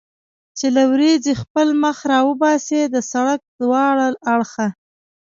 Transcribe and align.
چې 0.57 0.67
له 0.75 0.83
ورېځې 0.91 1.33
خپل 1.41 1.67
مخ 1.83 1.97
را 2.11 2.19
وباسي، 2.29 2.81
د 2.93 2.95
سړک 3.11 3.41
دواړه 3.61 4.07
اړخه. 4.33 4.67